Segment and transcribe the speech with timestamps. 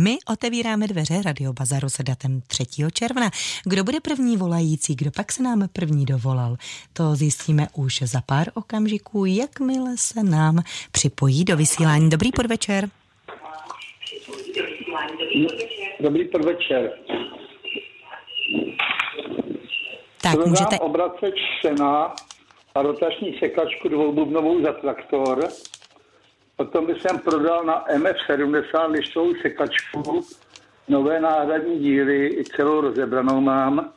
[0.00, 2.64] My otevíráme dveře Radio Bazaru s datem 3.
[2.92, 3.30] června.
[3.64, 6.56] Kdo bude první volající, kdo pak se nám první dovolal,
[6.92, 12.10] to zjistíme už za pár okamžiků, jakmile se nám připojí do vysílání.
[12.10, 12.88] Dobrý podvečer.
[16.00, 16.92] Dobrý podvečer.
[20.22, 20.78] Tak Prodám můžete...
[20.78, 21.34] obraceč
[21.66, 22.14] sena
[22.74, 25.48] a rotační sekačku dvoububnovou za traktor.
[26.58, 30.20] Potom jsem prodal na MF70 lištovou sekačku,
[30.88, 33.92] nové náhradní díly, i celou rozebranou mám.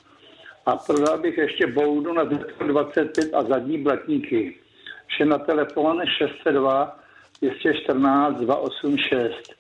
[0.66, 4.58] A prodal bych ještě boudu na 25 a zadní blatníky.
[5.08, 7.00] Vše na telefon 602
[7.42, 9.54] 214 286.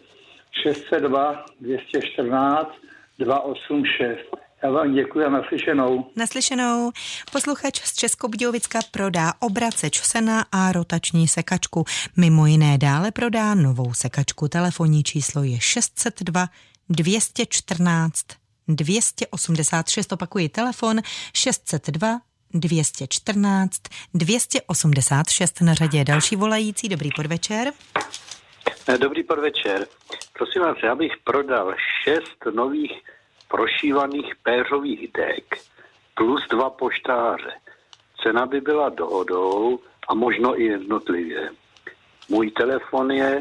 [0.63, 2.71] 602 214
[3.19, 4.19] 286.
[4.63, 6.11] Já vám děkuji a naslyšenou.
[6.15, 6.91] Naslyšenou.
[7.31, 11.85] Posluchač z Českobudějovicka prodá obraceč sena a rotační sekačku.
[12.17, 14.47] Mimo jiné dále prodá novou sekačku.
[14.47, 16.47] Telefonní číslo je 602
[16.89, 18.25] 214
[18.67, 20.11] 286.
[20.11, 21.01] Opakuji telefon
[21.35, 22.19] 602
[22.53, 23.81] 214
[24.13, 25.61] 286.
[25.61, 26.89] Na řadě je další volající.
[26.89, 27.73] Dobrý podvečer.
[28.97, 29.87] Dobrý podvečer.
[30.37, 32.91] Prosím vás, já bych prodal šest nových
[33.51, 35.59] prošívaných péřových dek
[36.15, 37.53] plus dva poštáře.
[38.23, 41.49] Cena by byla dohodou a možno i jednotlivě.
[42.29, 43.39] Můj telefon je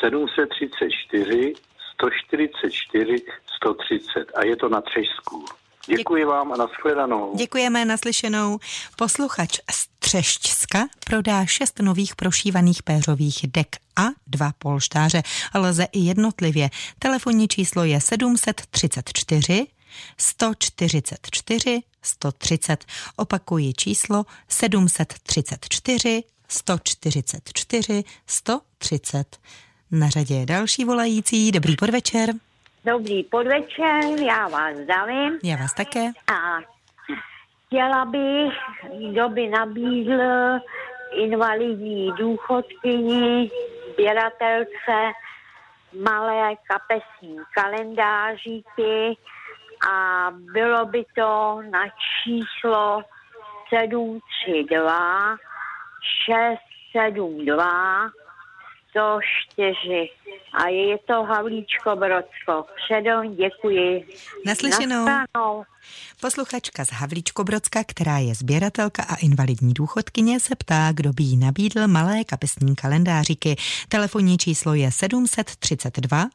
[0.00, 1.54] 734
[1.94, 3.16] 144
[3.56, 5.44] 130 a je to na Třešsku.
[5.86, 7.36] Děkuji vám a nashledanou.
[7.36, 8.58] Děkujeme naslyšenou.
[8.96, 9.58] Posluchač
[10.10, 15.22] z Třešťska prodá šest nových prošívaných péřových dek a dva polštáře.
[15.54, 16.70] Lze i jednotlivě.
[16.98, 19.66] Telefonní číslo je 734
[20.16, 22.84] 144 130.
[23.16, 29.36] Opakuji číslo 734 144 130.
[29.90, 31.52] Na řadě je další volající.
[31.52, 32.34] Dobrý podvečer.
[32.84, 35.38] Dobrý podvečer, já vás zdravím.
[35.42, 36.06] Já vás také.
[36.26, 36.79] A
[37.70, 38.52] chtěla bych,
[39.10, 40.22] kdo by nabídl
[41.12, 43.50] invalidní důchodkyni,
[43.92, 45.12] sběratelce,
[46.02, 49.18] malé kapesní kalendáříky
[49.90, 53.02] a bylo by to na číslo
[53.68, 55.36] 732
[56.26, 58.10] 672
[58.90, 60.10] 104
[60.52, 62.64] a je to Havlíčko Brodsko.
[62.76, 64.06] Předem děkuji.
[64.46, 65.04] Naslyšenou.
[65.04, 65.64] Nastanou.
[66.20, 71.86] Posluchačka z Havlíčko-Brodska, která je sběratelka a invalidní důchodkyně, se ptá, kdo by jí nabídl
[71.86, 73.56] malé kapesní kalendáříky.
[73.88, 76.26] Telefonní číslo je 732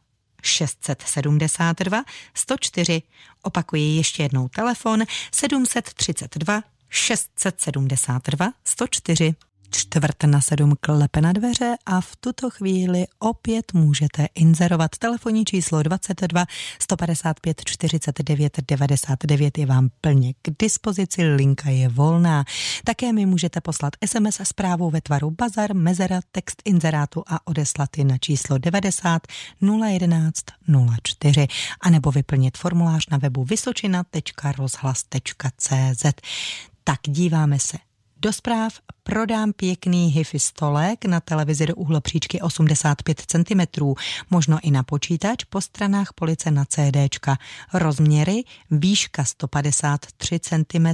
[0.43, 3.01] 672 104.
[3.41, 9.35] Opakuji ještě jednou telefon 732 672 104
[9.77, 14.91] čtvrt na sedm klepe na dveře a v tuto chvíli opět můžete inzerovat.
[14.99, 16.45] Telefonní číslo 22
[16.81, 22.45] 155 49 99 je vám plně k dispozici, linka je volná.
[22.83, 28.03] Také mi můžete poslat SMS zprávou ve tvaru bazar, mezera, text inzerátu a odeslat ji
[28.03, 29.21] na číslo 90
[29.87, 30.43] 011
[31.01, 31.47] 04
[31.81, 36.05] anebo vyplnit formulář na webu vysočina.rozhlas.cz.
[36.83, 37.77] Tak díváme se
[38.17, 43.61] do zpráv prodám pěkný hifi stolek na televizi do uhlopříčky 85 cm,
[44.29, 47.37] možno i na počítač po stranách police na CDčka.
[47.73, 50.87] Rozměry výška 153 cm,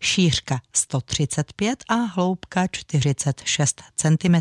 [0.00, 4.36] šířka 135 a hloubka 46 cm.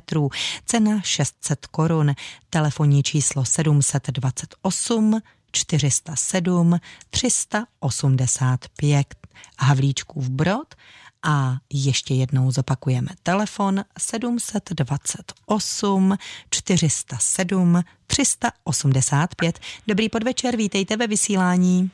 [0.66, 2.14] Cena 600 korun.
[2.50, 5.20] Telefonní číslo 728
[5.52, 6.80] 407
[7.10, 9.16] 385
[9.60, 10.76] Havlíčkův Brod
[11.24, 16.18] a ještě jednou zopakujeme telefon 728
[16.52, 19.60] 407 385.
[19.88, 21.92] Dobrý podvečer, vítejte ve vysílání.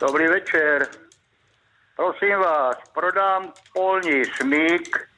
[0.00, 0.88] Dobrý večer.
[1.96, 5.08] Prosím vás, prodám polní smík.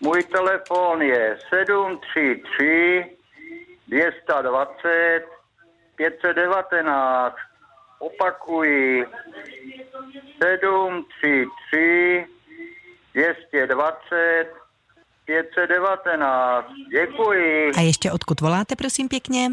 [0.00, 3.16] Můj telefon je 733
[3.88, 5.22] 220
[5.96, 7.51] 519.
[8.02, 9.06] Opakuji
[10.42, 12.26] 733
[13.14, 14.46] 220
[15.24, 16.66] 519.
[16.90, 17.72] Děkuji.
[17.76, 19.50] A ještě odkud voláte, prosím pěkně?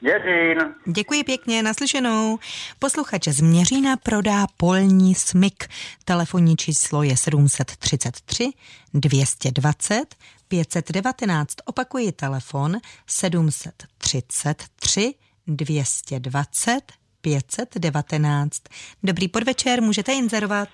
[0.00, 0.74] Měřín.
[0.86, 2.38] Děkuji pěkně, naslyšenou.
[2.78, 5.68] Posluchač z Měřína prodá polní smyk.
[6.04, 8.50] Telefonní číslo je 733
[8.94, 10.14] 220
[10.48, 11.54] 519.
[11.64, 15.14] Opakuji telefon 733
[15.46, 18.62] 220 519.
[19.02, 20.68] Dobrý podvečer, můžete inzerovat.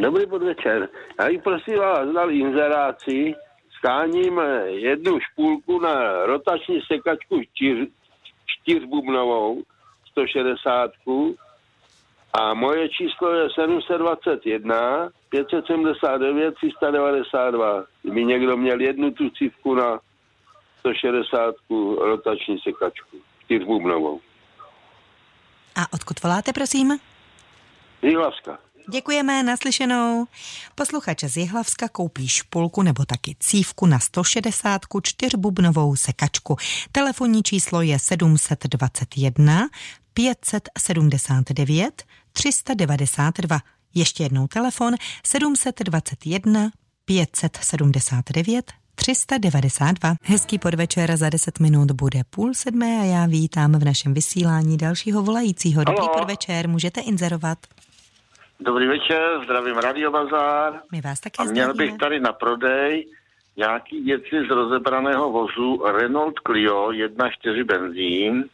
[0.00, 0.88] Dobrý podvečer.
[1.20, 3.34] Já bych prosím vás dal inzeráci,
[3.78, 7.88] skáním jednu špůlku na rotační sekačku čtyř,
[8.46, 9.62] čtyřbubnovou
[10.10, 10.90] 160
[12.32, 17.84] a moje číslo je 721 579 392.
[18.02, 20.00] Kdyby někdo měl jednu tu cívku na
[20.78, 21.54] 160
[21.98, 24.20] rotační sekačku, čtyřbubnovou.
[25.78, 26.98] A odkud voláte, prosím?
[28.02, 28.58] Jihlavska.
[28.90, 30.26] Děkujeme, naslyšenou.
[30.74, 36.56] Posluchač z Jihlavska koupí špulku nebo taky cívku na 160 čtyřbubnovou sekačku.
[36.92, 39.68] Telefonní číslo je 721
[40.14, 43.60] 579 392.
[43.94, 44.94] Ještě jednou telefon
[45.24, 46.70] 721
[47.04, 48.72] 579
[49.08, 50.14] 392.
[50.22, 55.22] Hezký podvečer, za 10 minut bude půl sedmé a já vítám v našem vysílání dalšího
[55.22, 55.84] volajícího.
[55.84, 56.18] Dobrý Halo.
[56.18, 57.58] podvečer, můžete inzerovat.
[58.60, 60.80] Dobrý večer, zdravím Radio Bazar.
[60.92, 61.92] My vás také A měl zdravíme.
[61.92, 63.06] bych tady na prodej
[63.56, 68.44] nějaký věci z rozebraného vozu Renault Clio 1.4 benzín.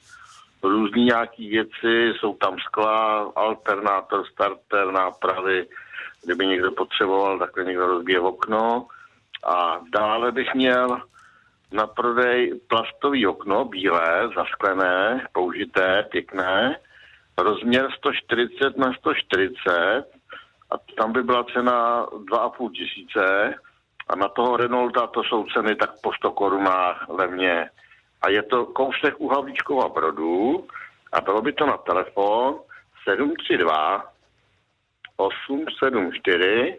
[0.63, 5.67] Různý nějaký věci, jsou tam skla, alternátor, starter, nápravy.
[6.25, 8.87] Kdyby někdo potřeboval, takhle někdo rozbije okno.
[9.45, 11.03] A dále bych měl
[11.73, 16.77] na prodej plastový okno, bílé, zasklené, použité, pěkné,
[17.39, 20.05] rozměr 140 na 140
[20.71, 23.55] a tam by byla cena 2,5 tisíce.
[24.09, 27.71] A na toho Renaulta to jsou ceny tak po 100 korunách levně.
[28.23, 30.67] A je to kousek u Havlíčkova Brodu.
[31.13, 32.61] A bylo by to na telefon
[33.05, 34.05] 732
[35.17, 36.79] 874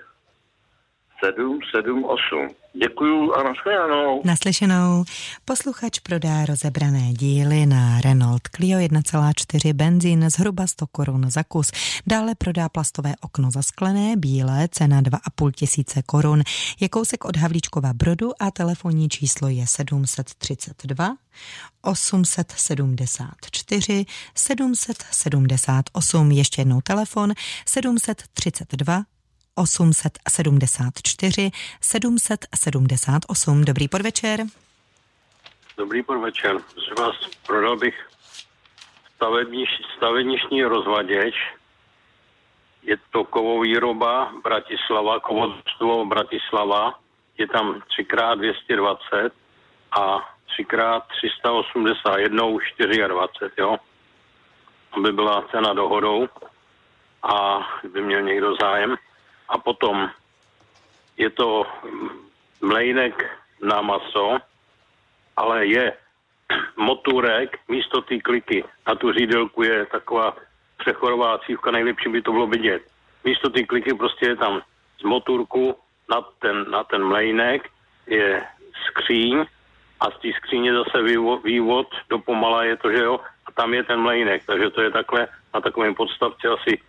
[1.20, 2.48] 778.
[2.74, 4.22] Děkuju a nashledanou.
[4.24, 5.04] Naslyšenou.
[5.46, 11.72] Posluchač prodá rozebrané díly na Renault Clio 1,4 benzín zhruba 100 korun za kus.
[12.08, 16.44] Dále prodá plastové okno zasklené, bílé, cena 2,5 tisíce korun.
[16.80, 21.16] Je kousek od Havlíčkova Brodu a telefonní číslo je 732
[21.82, 26.32] 874 778.
[26.32, 27.34] Ještě jednou telefon
[27.66, 29.04] 732
[29.56, 33.66] 874 778.
[33.66, 34.40] Dobrý podvečer.
[35.78, 36.58] Dobrý podvečer.
[36.60, 37.16] Z vás
[37.48, 38.10] prodal bych
[39.16, 41.36] stavebniš, stavebniční rozvaděč.
[42.84, 47.00] Je to kovovýroba Bratislava, kovodstvo Bratislava.
[47.38, 49.32] Je tam 3x220
[49.92, 50.20] a
[50.60, 52.28] 3x381
[53.08, 53.78] 24, jo.
[54.92, 56.28] Aby byla cena dohodou
[57.24, 58.96] a kdyby měl někdo zájem.
[59.50, 60.10] A potom
[61.18, 61.64] je to
[62.62, 63.16] mlejnek
[63.62, 64.38] na maso,
[65.38, 65.94] ale je
[66.78, 68.64] motůrek místo té kliky.
[68.88, 70.36] Na tu řídelku je taková
[70.78, 72.82] přechodová cívka, nejlepší by to bylo vidět.
[73.24, 74.62] Místo té kliky prostě je tam
[75.00, 75.76] z motůrku
[76.10, 77.70] na ten, na ten mlejnek
[78.08, 78.44] je
[78.88, 79.46] skříň
[80.00, 83.74] a z té skříně zase vývod, vývod do pomala je to, že jo, a tam
[83.74, 86.82] je ten mlejnek, takže to je takhle na takovém podstavci asi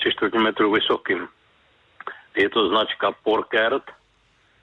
[0.00, 1.28] 3 čtvrtě metru vysokým.
[2.36, 3.82] Je to značka Porkert,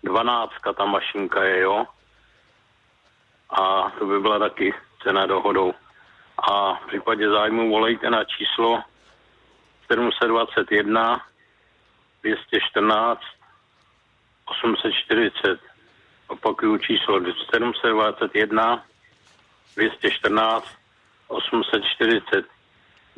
[0.04, 1.86] 12 ta mašinka je, jo,
[3.50, 4.74] a to by byla taky
[5.04, 5.74] cena dohodou.
[6.38, 8.84] A v případě zájmu volejte na číslo
[9.92, 11.22] 721
[12.24, 13.22] 214
[14.46, 15.60] 840.
[16.28, 17.20] Opakuju číslo
[17.52, 18.84] 721
[19.76, 20.68] 214
[21.28, 22.59] 840.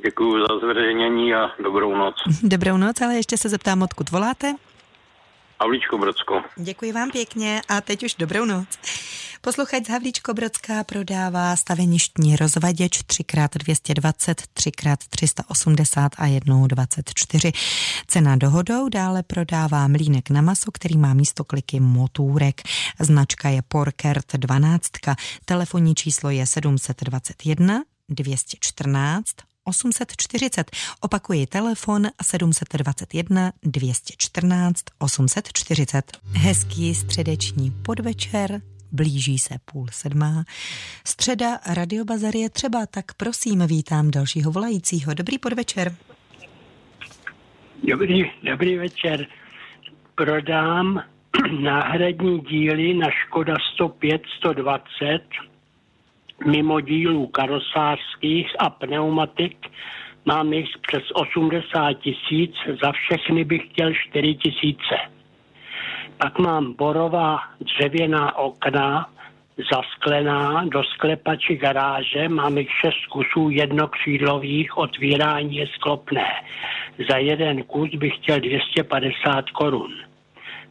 [0.04, 2.16] Děkuji za zveřejnění a dobrou noc.
[2.44, 4.56] Dobrou noc, ale ještě se zeptám, odkud voláte.
[5.62, 6.42] Havlíčko Brodsko.
[6.58, 8.68] Děkuji vám pěkně a teď už dobrou noc.
[9.42, 17.52] Posluchač z Havlíčko Brodská prodává staveništní rozvaděč 3x220, 3x380 a 1,24.
[18.08, 22.62] Cena dohodou dále prodává mlínek na maso, který má místo kliky motůrek.
[23.00, 24.84] Značka je Porkert 12.
[25.46, 30.72] Telefonní číslo je 721 214 840.
[31.02, 36.18] Opakuji telefon 721 214 840.
[36.34, 40.44] Hezký středeční podvečer, blíží se půl sedmá.
[41.06, 45.14] Středa Radio Bazar je třeba, tak prosím, vítám dalšího volajícího.
[45.14, 45.96] Dobrý podvečer.
[47.84, 49.28] Dobrý, dobrý večer.
[50.16, 51.04] Prodám
[51.62, 55.22] náhradní díly na Škoda 105 120
[56.46, 59.68] mimo dílů karosářských a pneumatik.
[60.26, 64.96] Mám jich přes 80 tisíc, za všechny bych chtěl 4 tisíce.
[66.18, 69.10] Pak mám borová dřevěná okna,
[69.74, 76.28] zasklená do sklepači garáže, mám jich šest kusů jednokřídlových, otvírání je sklopné.
[77.10, 79.92] Za jeden kus bych chtěl 250 korun.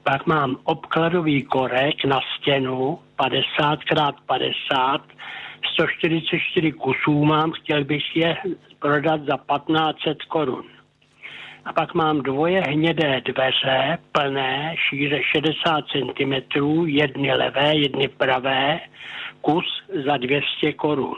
[0.02, 5.02] Pak mám obkladový korek na stěnu 50 x 50
[5.72, 8.36] 144 kusů mám, chtěl bych je
[8.78, 10.64] prodat za 1500 korun.
[11.64, 16.34] A pak mám dvoje hnědé dveře, plné, šíře 60 cm,
[16.86, 18.80] jedny levé, jedny pravé,
[19.40, 21.16] kus za 200 korun.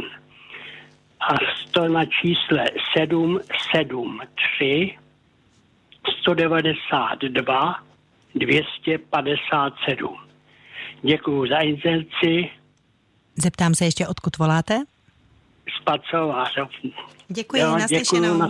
[1.20, 1.34] A
[1.70, 2.64] to na čísle
[2.98, 4.98] 773
[6.20, 7.74] 192
[8.34, 10.16] 257.
[11.02, 12.50] Děkuji za inzerci.
[13.36, 14.82] Zeptám se ještě, odkud voláte?
[15.80, 16.44] Spacová.
[17.28, 18.36] Děkuji, jo, naslyšenou.
[18.36, 18.48] Na...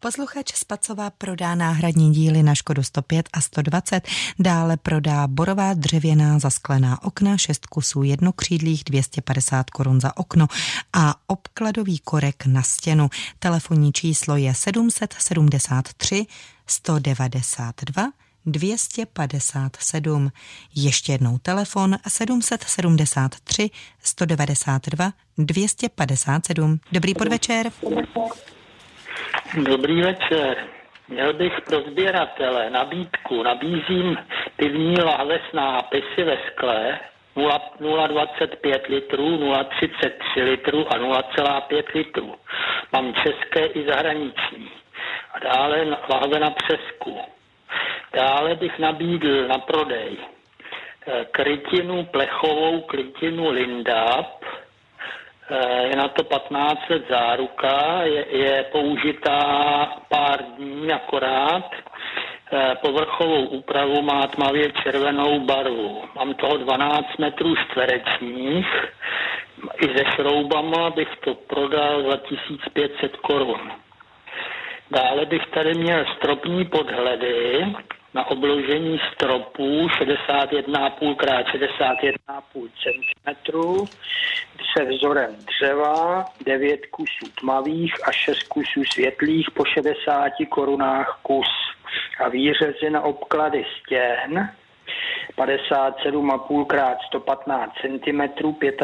[0.00, 7.02] Posluchač Spacová prodá náhradní díly na Škodu 105 a 120, dále prodá borová dřevěná zasklená
[7.02, 10.46] okna, 6 kusů jednokřídlých, 250 korun za okno
[10.92, 13.08] a obkladový korek na stěnu.
[13.38, 16.26] Telefonní číslo je 773
[16.66, 18.10] 192
[18.52, 20.30] 257.
[20.74, 23.70] Ještě jednou telefon 773
[24.02, 26.80] 192 257.
[26.92, 27.66] Dobrý podvečer.
[29.54, 30.56] Dobrý večer.
[31.08, 33.42] Měl bych pro sběratele nabídku.
[33.42, 34.16] Nabízím
[34.56, 36.98] pivní lahve s nápisy ve skle
[37.36, 42.34] 0,25 litrů, 0,33 litrů a 0,5 litrů.
[42.92, 44.70] Mám české i zahraniční.
[45.34, 47.18] A dále lahve na přesku.
[48.12, 54.44] Dále bych nabídl na prodej eh, krytinu plechovou, krytinu Lindap,
[55.50, 59.40] eh, je na to 15 let záruka, je, je použitá
[60.08, 61.70] pár dní akorát.
[62.52, 66.04] Eh, povrchovou úpravu má tmavě červenou barvu.
[66.16, 68.66] Mám toho 12 metrů čtverečních.
[69.80, 73.72] I se šroubama bych to prodal za 1500 korun.
[74.90, 77.64] Dále bych tady měl stropní podhledy,
[78.14, 83.88] na obložení stropů 61,5 x 61,5 cm
[84.76, 91.48] se vzorem dřeva, 9 kusů tmavých a 6 kusů světlých po 60 korunách kus
[92.18, 94.50] a výřezy na obklady stěn
[95.38, 98.20] 57,5 x 115 cm,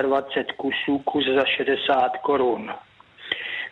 [0.02, 2.75] 25 kusů, kus za 60 korun.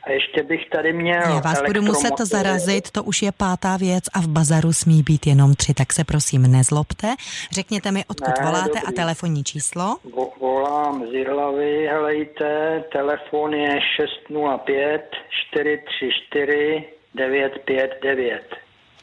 [0.05, 1.23] A ještě bych tady měl...
[1.23, 5.27] Já vás budu muset zarazit, to už je pátá věc a v bazaru smí být
[5.27, 7.15] jenom tři, tak se prosím nezlobte.
[7.53, 8.83] Řekněte mi, odkud ne, voláte dobrý.
[8.87, 9.97] a telefonní číslo.
[10.15, 15.03] Vo, volám z Jihlavy, helejte, telefon je 605
[15.51, 18.43] 434 959.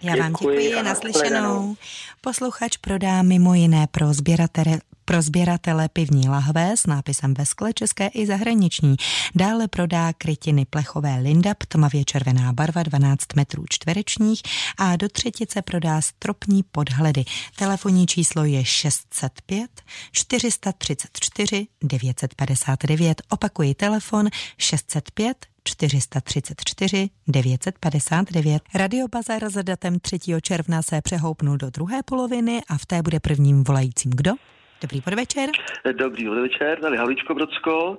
[0.02, 1.76] Já vám děkuji, naslyšenou.
[2.22, 8.08] Posluchač prodá mimo jiné pro sběratele, pro sběratele pivní lahve s nápisem ve skle české
[8.08, 8.96] i zahraniční.
[9.36, 14.42] Dále prodá krytiny plechové Lindap, tmavě červená barva 12 metrů čtverečních
[14.78, 17.26] a do třetice prodá stropní podhledy.
[17.58, 23.22] Telefonní číslo je 605 434 959.
[23.30, 28.62] Opakuji telefon 605 434 959.
[28.76, 30.20] Radio Bazar za datem 3.
[30.42, 34.32] června se přehoupnul do druhé poloviny a v té bude prvním volajícím kdo?
[34.82, 35.50] Dobrý podvečer.
[35.94, 37.98] Dobrý podvečer, tady Havličko Brodsko.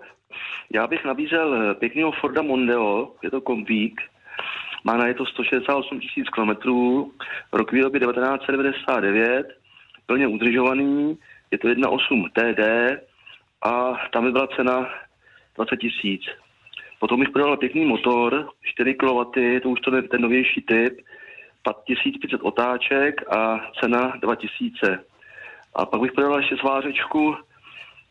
[0.75, 4.01] Já bych nabízel pěkného Forda Mondeo, je to kompík,
[4.85, 7.13] má na je to 168 tisíc kilometrů,
[7.53, 9.47] rok výroby 1999,
[10.07, 11.19] plně udržovaný,
[11.51, 12.61] je to 1.8 TD
[13.63, 14.89] a tam by byla cena
[15.57, 16.23] 20 tisíc.
[16.99, 19.25] Potom bych prodal pěkný motor, 4 kW,
[19.63, 21.01] to už to je ten novější typ,
[21.87, 25.10] 1500 otáček a cena 2000.
[25.75, 27.37] A pak bych prodal ještě svářečku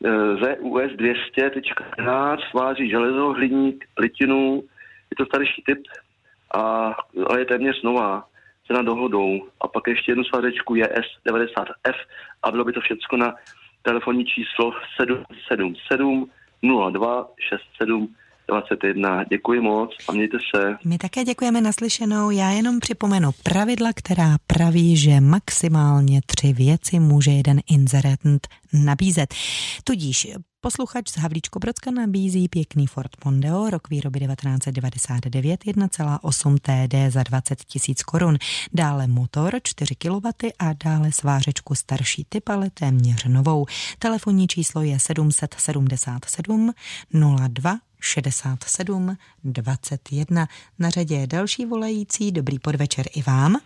[0.05, 4.63] eh, US 200.11, sváří železo, hliník, litinu,
[5.11, 5.79] je to starší typ,
[6.55, 6.95] a,
[7.27, 8.23] ale je téměř nová,
[8.67, 9.47] cena dohodou.
[9.61, 11.95] A pak ještě jednu svářečku JS 90F
[12.43, 13.35] a bylo by to všechno na
[13.81, 16.29] telefonní číslo 777
[16.91, 17.27] 02
[18.49, 19.23] 67 21.
[19.23, 20.77] Děkuji moc a mějte se.
[20.85, 22.29] My také děkujeme naslyšenou.
[22.29, 29.33] Já jenom připomenu pravidla, která praví, že maximálně tři věci může jeden inzerent nabízet.
[29.83, 30.27] Tudíž
[30.61, 38.03] Posluchač z Havlíčko-Brodska nabízí pěkný Ford Mondeo, rok výroby 1999, 1,8 TD za 20 tisíc
[38.03, 38.37] korun.
[38.73, 40.27] Dále motor 4 kW
[40.59, 43.65] a dále svářečku starší typ, ale téměř novou.
[43.99, 46.71] Telefonní číslo je 777
[47.49, 50.47] 02 67 21.
[50.79, 52.31] Na řadě je další volající.
[52.31, 53.57] Dobrý podvečer i vám.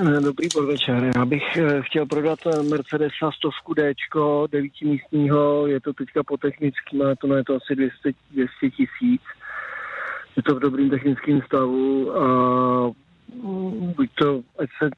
[0.00, 1.12] Eh, dobrý podvečer.
[1.16, 3.92] Já bych eh, chtěl prodat eh, Mercedes na stovku D,
[4.50, 9.22] devítimístního, je to teďka po technickým, má to, je to asi 200, 200 tisíc.
[10.36, 12.26] Je to v dobrým technickém stavu a
[13.34, 14.90] mm, buď to, ať se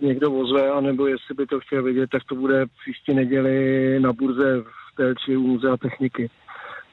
[0.00, 3.56] někdo ozve, anebo jestli by to chtěl vědět, tak to bude příští neděli
[4.00, 6.30] na burze v Telči u Muzea techniky.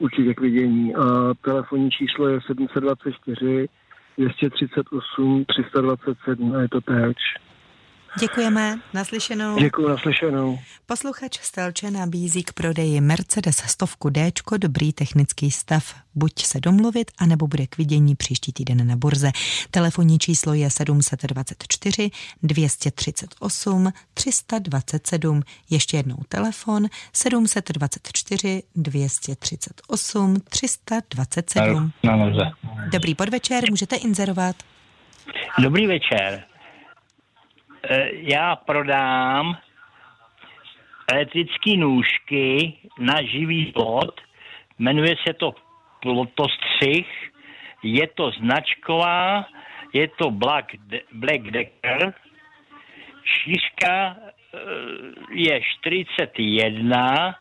[0.01, 0.95] Určitě k vidění.
[0.95, 3.67] A telefonní číslo je 724
[4.17, 7.17] 238 327 a je to Telč.
[8.19, 9.59] Děkujeme, naslyšenou.
[9.59, 10.59] Děkuji, naslyšenou.
[10.85, 15.95] Posluchač Stelče nabízí k prodeji Mercedes stovku D, dobrý technický stav.
[16.15, 19.31] Buď se domluvit, anebo bude k vidění příští týden na burze.
[19.71, 22.11] Telefonní číslo je 724
[22.43, 25.41] 238 327.
[25.69, 31.91] Ještě jednou telefon 724 238 327.
[32.91, 34.55] Dobrý podvečer, můžete inzerovat.
[35.59, 36.50] Dobrý večer.
[37.83, 39.57] Eh, já prodám
[41.13, 44.21] elektrické nůžky na živý plot,
[44.79, 45.55] jmenuje se to
[46.01, 47.31] plotostřih,
[47.83, 49.45] je to značková,
[49.93, 50.75] je to Black,
[51.11, 52.13] Black Decker,
[53.23, 54.57] šířka eh,
[55.31, 57.35] je 41,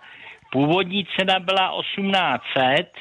[0.53, 2.93] původní cena byla 1800,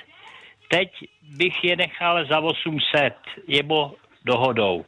[0.67, 0.91] teď
[1.37, 3.15] bych je nechal za 800,
[3.47, 4.85] jebo dohodou.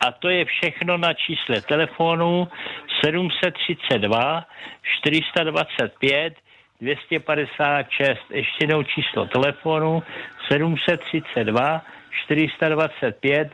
[0.00, 2.48] A to je všechno na čísle telefonu
[3.04, 4.44] 732
[5.00, 6.34] 425
[6.80, 8.18] 256.
[8.30, 10.02] Ještě jednou číslo telefonu
[10.48, 11.82] 732
[12.24, 13.50] 425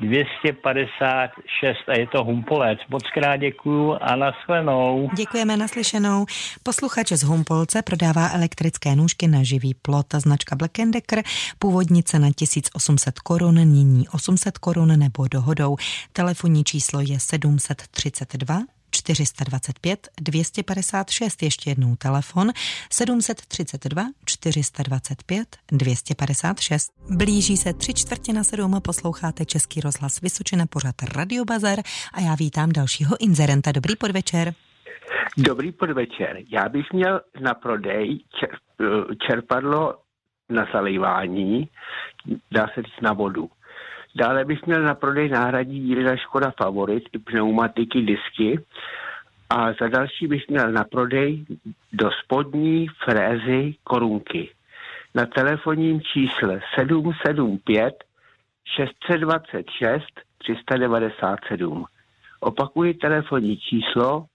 [0.00, 2.78] 256 a je to Humpolec.
[2.88, 5.10] Moc krát děkuju a nashledanou.
[5.16, 6.26] Děkujeme naslyšenou.
[6.62, 10.06] Posluchač z Humpolce prodává elektrické nůžky na živý plot.
[10.14, 11.22] Značka Black Decker,
[11.58, 15.76] původní cena 1800 korun, nyní 800 korun nebo dohodou.
[16.12, 22.50] Telefonní číslo je 732 425 256, ještě jednou telefon
[22.90, 26.92] 732 425 256.
[27.10, 31.78] Blíží se tři čtvrtě na sedm, posloucháte Český rozhlas Vysočina, pořad Radio Bazar
[32.14, 33.72] a já vítám dalšího inzerenta.
[33.72, 34.54] Dobrý podvečer.
[35.36, 36.38] Dobrý podvečer.
[36.48, 38.24] Já bych měl na prodej
[39.28, 39.94] čerpadlo
[40.48, 41.68] na zalivání,
[42.52, 43.50] dá se říct na vodu.
[44.16, 48.60] Dále bych měl na prodej náhradní díly na Škoda Favorit i pneumatiky, disky.
[49.50, 51.44] A za další bych měl na prodej
[51.92, 54.50] do spodní frézy korunky.
[55.14, 58.04] Na telefonním čísle 775
[58.76, 60.04] 626
[60.38, 61.84] 397.
[62.40, 64.26] Opakuji telefonní číslo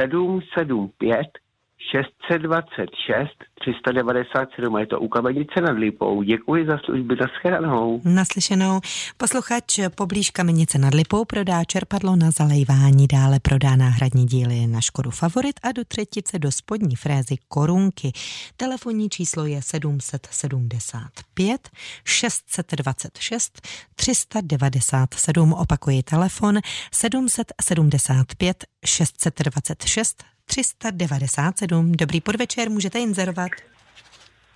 [0.00, 1.45] 775
[1.78, 3.28] 626
[3.60, 6.22] 397 a je to u Kamenice nad Lipou.
[6.22, 8.00] Děkuji za služby, naschledanou.
[8.04, 8.80] Naslyšenou.
[9.16, 15.10] Posluchač poblíž Kamenice nad Lipou prodá čerpadlo na zalejvání, dále prodá náhradní díly na Škodu
[15.10, 18.12] Favorit a do třetice do spodní frézy korunky.
[18.56, 21.68] Telefonní číslo je 775
[22.04, 25.52] 626 397.
[25.52, 26.58] Opakuji telefon
[26.92, 31.92] 775 626 397.
[31.92, 33.50] Dobrý podvečer, můžete inzerovat.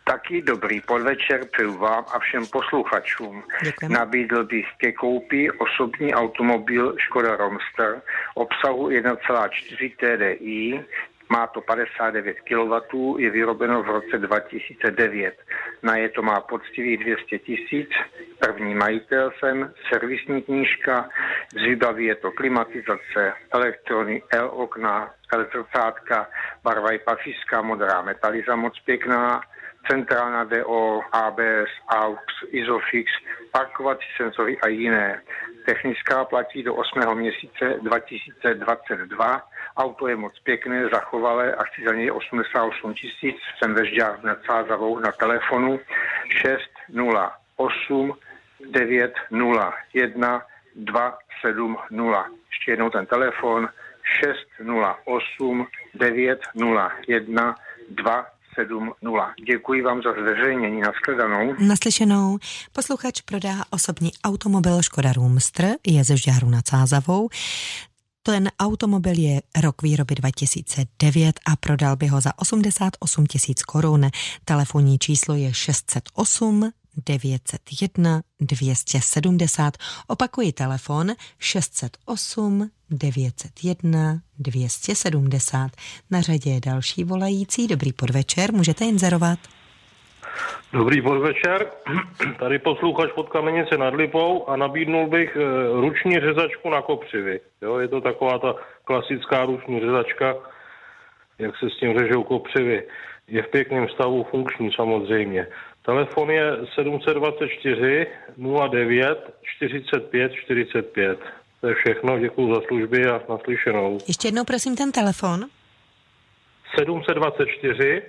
[0.04, 3.42] Taky dobrý podvečer přeju vám a všem posluchačům.
[3.64, 3.98] Děkujeme.
[3.98, 8.02] Nabídl bych ke koupi osobní automobil Škoda Romster
[8.34, 10.84] obsahu 1,4 TDI,
[11.30, 15.34] má to 59 kW, je vyrobeno v roce 2009.
[15.82, 17.90] Na je to má poctivých 200 tisíc.
[18.38, 21.08] První majitel jsem, servisní knížka,
[21.52, 26.28] z výbavy je to klimatizace, elektrony, L okna, L zrcátka,
[26.64, 29.40] barva je pafiská, modrá metaliza moc pěkná,
[29.90, 33.12] centrálna DO, ABS, AUX, ISOFIX,
[33.52, 35.22] parkovací senzory a jiné.
[35.66, 37.14] Technická platí do 8.
[37.14, 39.42] měsíce 2022.
[39.80, 43.36] Auto je moc pěkné, zachovalé a chci za něj 88 tisíc.
[43.58, 45.80] Jsem ve Žďách nad Sázavou na telefonu
[46.42, 48.12] 608
[48.70, 50.42] 901
[50.76, 52.26] 270.
[52.50, 53.68] Ještě jednou ten telefon
[54.20, 57.54] 608 901
[57.90, 58.40] 270.
[58.58, 59.32] 7.0.
[59.46, 60.80] Děkuji vám za zveřejnění.
[60.80, 61.54] Naschledanou.
[61.58, 62.38] Naslyšenou.
[62.72, 67.28] Posluchač prodá osobní automobil Škoda Roomster, je ze Žďáru nad Sázavou.
[68.22, 74.10] Ten automobil je rok výroby 2009 a prodal by ho za 88 tisíc korun.
[74.44, 76.70] Telefonní číslo je 608
[77.06, 79.76] 901 270.
[80.06, 85.70] Opakuji telefon 608 901 270.
[86.10, 87.66] Na řadě je další volající.
[87.66, 89.38] Dobrý podvečer, můžete inzerovat.
[90.72, 91.66] Dobrý podvečer,
[92.38, 95.40] tady posluchač pod Kamenice nad Lipou a nabídnul bych eh,
[95.80, 97.40] ruční řezačku na kopřivy.
[97.62, 100.36] Jo, je to taková ta klasická ruční řezačka,
[101.38, 102.82] jak se s tím řežou kopřivy.
[103.28, 105.46] Je v pěkném stavu funkční samozřejmě.
[105.82, 108.06] Telefon je 724
[108.70, 111.18] 09 45 45.
[111.60, 113.98] To je všechno, děkuji za služby a naslyšenou.
[114.08, 115.44] Ještě jednou prosím ten telefon.
[116.78, 118.02] 724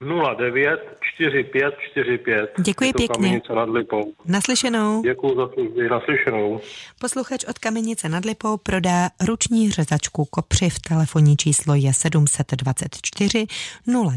[0.00, 0.80] 09
[1.16, 2.50] 45 45.
[2.58, 3.14] Děkuji to pěkně.
[3.14, 4.12] Kamenice nad Lipou.
[4.24, 5.02] Naslyšenou.
[5.02, 6.60] Děkuji za služby, naslyšenou.
[7.00, 10.78] Posluchač od Kamenice nad Lipou prodá ruční řezačku kopřiv.
[10.78, 13.46] Telefonní číslo je 724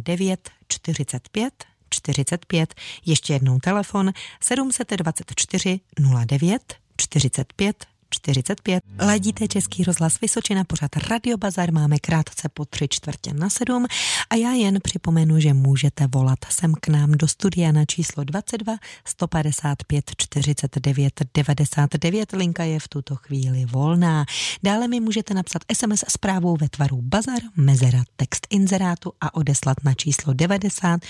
[0.04, 1.54] 09 45
[1.89, 2.76] 45.
[3.06, 4.12] Ještě jednou telefon
[4.42, 5.80] 724
[6.26, 8.84] 09 45 45.
[9.00, 13.86] Ladíte Český rozhlas Vysočina, pořád Radio Bazar, máme krátce po tři čtvrtě na sedm
[14.30, 18.74] a já jen připomenu, že můžete volat sem k nám do studia na číslo 22
[19.06, 22.32] 155 49 99.
[22.32, 24.26] Linka je v tuto chvíli volná.
[24.63, 29.93] Dále mi můžete napsat SMS zprávou ve tvaru Bazar, mezera, text inzerátu a odeslat na
[29.93, 31.02] číslo 90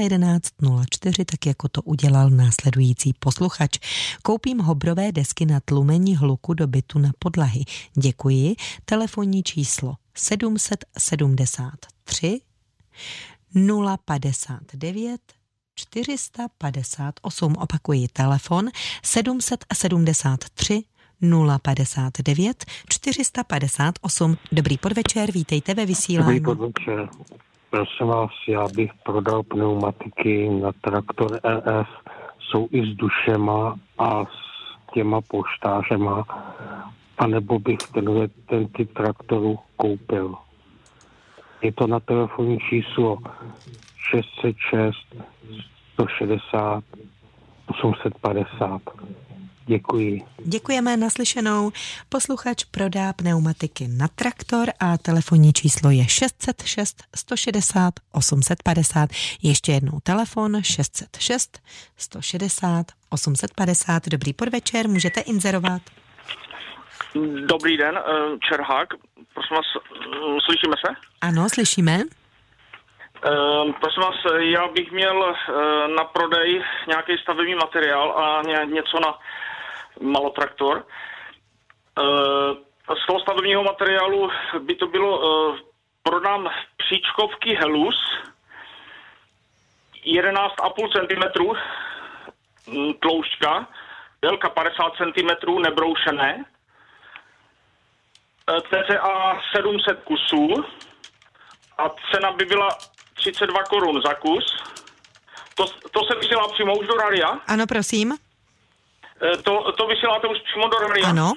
[0.00, 0.48] 011
[0.90, 3.78] 04, tak jako to udělal následující posluchač.
[4.22, 7.64] Koupím hobrové desky na tlumení hluku do bytu na podlahy.
[7.94, 8.56] Děkuji.
[8.84, 12.40] Telefonní číslo 773
[14.04, 15.20] 059
[15.74, 17.56] 458.
[17.56, 18.68] Opakuji telefon
[19.02, 20.82] 773
[21.62, 24.36] 059 458.
[24.52, 26.40] Dobrý podvečer, vítejte ve vysílání.
[26.40, 27.08] Dobrý podvečer.
[27.70, 31.88] Prosím vás, já bych prodal pneumatiky na traktor EF.
[32.40, 34.49] Jsou i s dušema a s
[34.94, 36.24] těma poštářema,
[37.18, 40.34] anebo bych tenhle, ten typ traktoru koupil.
[41.62, 43.18] Je to na telefonní číslo
[44.10, 44.96] 606
[45.92, 46.84] 160
[47.66, 48.82] 850.
[49.74, 50.22] Děkuji.
[50.44, 51.70] Děkujeme naslyšenou.
[52.08, 59.10] Posluchač prodá pneumatiky na traktor a telefonní číslo je 606 160 850.
[59.42, 61.58] Ještě jednou telefon 606
[61.96, 64.08] 160 850.
[64.08, 65.82] Dobrý podvečer, můžete inzerovat.
[67.46, 68.02] Dobrý den, eh,
[68.48, 68.88] Čerhák.
[69.34, 70.94] Prosím vás, mm, slyšíme se?
[71.20, 71.98] Ano, slyšíme.
[73.24, 75.52] Eh, Prosím vás, já bych měl eh,
[75.96, 79.18] na prodej nějaký stavební materiál a ně- něco na
[80.00, 80.86] malotraktor.
[81.98, 82.54] Eh,
[83.02, 85.58] Z toho stavebního materiálu by to bylo, eh,
[86.02, 87.96] prodám příčkovky Helus
[90.04, 91.22] 11,5 cm
[92.66, 93.66] mm, tloušťka,
[94.22, 96.44] délka 50 cm nebroušené,
[98.50, 100.64] Eh, cca 700 kusů
[101.78, 102.68] a cena by byla
[103.14, 104.44] 32 korun za kus.
[105.54, 107.40] To, to se vysílá přímo už do rádia?
[107.46, 108.16] Ano, prosím.
[109.22, 111.08] Eh, To, to vysíláte už přímo do rádia?
[111.08, 111.32] Ano.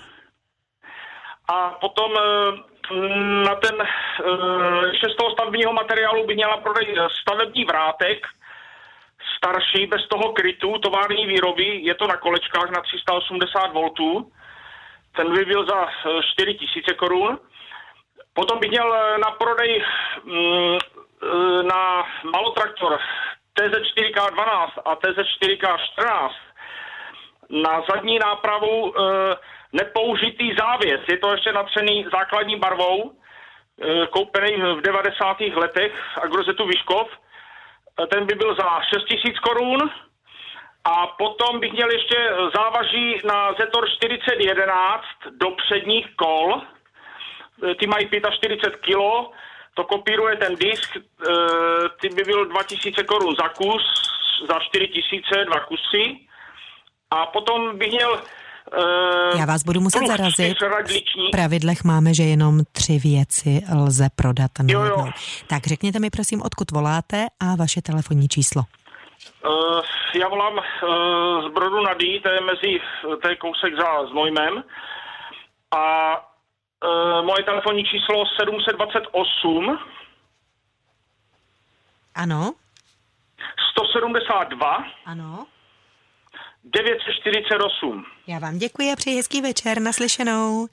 [1.50, 2.74] A potom eh,
[3.48, 8.28] na ten eh, toho stavebního materiálu by měla prodej stavební vrátek,
[9.38, 13.89] starší, bez toho krytu, tovární výroby, je to na kolečkách na 380 V.
[15.15, 17.39] Ten by byl za eh, 4 000 korun.
[18.34, 19.84] Potom bych měl na prodej
[20.24, 20.78] mm,
[21.67, 23.00] na malotraktor
[23.60, 26.32] TZ4K12 a TZ4K14
[27.49, 29.01] na zadní nápravu e,
[29.73, 31.01] nepoužitý závěs.
[31.10, 35.38] Je to ještě natřený základní barvou, e, koupený v 90.
[35.39, 37.08] letech Agrozetu Vyškov.
[38.03, 39.91] E, ten by byl za 6 000 korun.
[40.86, 42.17] A potom bych měl ještě
[42.56, 46.62] závaží na Zetor 4011 do předních kol.
[47.79, 49.32] Ty mají 45 kg,
[49.73, 50.97] to kopíruje ten disk,
[52.01, 53.84] ty by byl 2000 korun za kus,
[54.47, 56.27] za 4000 dva kusy.
[57.13, 58.21] A potom bych měl
[59.34, 60.58] e, Já vás budu muset plus zarazit.
[61.28, 65.10] V pravidlech máme, že jenom tři věci lze prodat Jo, jo.
[65.47, 68.63] Tak řekněte mi prosím, odkud voláte a vaše telefonní číslo.
[69.45, 69.82] Uh,
[70.15, 70.62] já volám uh,
[71.49, 72.80] z Brodu nad Dý, to je mezi,
[73.21, 74.63] to je kousek za Znojmem.
[75.71, 75.82] A
[76.17, 79.80] uh, moje telefonní číslo 728
[82.15, 82.54] Ano,
[83.71, 85.45] 172 ano.
[86.65, 88.04] 948.
[88.28, 90.67] Já vám děkuji a přeji hezký večer naslyšenou.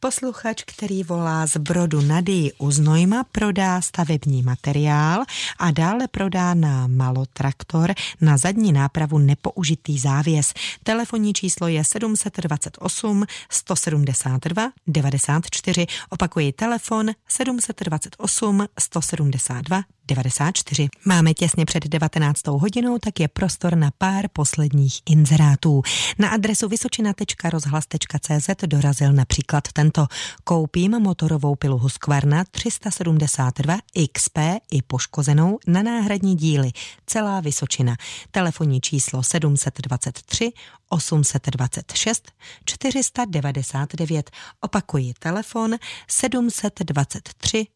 [0.00, 5.24] Posluchač, který volá z Brodu Nady u Znojma, prodá stavební materiál
[5.58, 10.54] a dále prodá na malotraktor na zadní nápravu nepoužitý závěs.
[10.82, 15.86] Telefonní číslo je 728 172 94.
[16.10, 20.88] Opakuji telefon 728 172 94.
[21.04, 22.46] Máme těsně před 19.
[22.46, 25.82] hodinou, tak je prostor na pár posledních inzerátů.
[26.18, 30.06] Na adresu vysočina.rozhlas.cz dorazil například tento.
[30.44, 33.78] Koupím motorovou pilu Husqvarna 372
[34.12, 34.38] XP
[34.70, 36.70] i poškozenou na náhradní díly.
[37.06, 37.96] Celá Vysočina.
[38.30, 40.52] Telefonní číslo 723
[40.88, 42.32] 826
[42.64, 44.30] 499.
[44.60, 45.76] Opakuji telefon
[46.08, 47.66] 723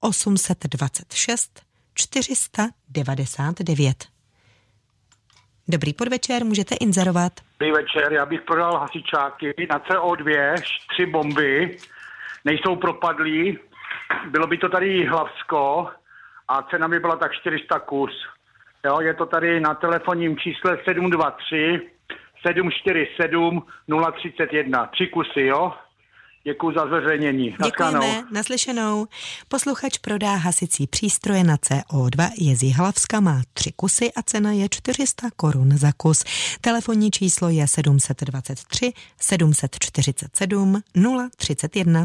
[0.00, 3.94] 826 499.
[5.68, 7.32] Dobrý podvečer, můžete inzerovat.
[7.60, 10.54] Dobrý večer, já bych prodal hasičáky na CO2,
[10.90, 11.76] tři bomby,
[12.44, 13.58] nejsou propadlí,
[14.30, 15.88] bylo by to tady Hlavsko
[16.48, 18.26] a cena by byla tak 400 kus.
[18.84, 21.90] Jo, je to tady na telefonním čísle 723
[22.46, 23.66] 747
[24.18, 24.86] 031.
[24.86, 25.72] Tři kusy, jo?
[26.46, 27.56] Děkuji za zveřejnění.
[27.64, 29.06] Děkujeme, naslyšenou.
[29.48, 34.68] Posluchač prodá hasicí přístroje na CO2 je z Jihlavska, má tři kusy a cena je
[34.68, 36.24] 400 korun za kus.
[36.60, 40.82] Telefonní číslo je 723 747
[41.36, 42.02] 031.